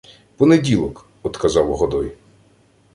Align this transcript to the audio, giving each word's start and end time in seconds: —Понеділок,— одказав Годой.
—Понеділок,— 0.37 1.05
одказав 1.23 1.73
Годой. 1.75 2.11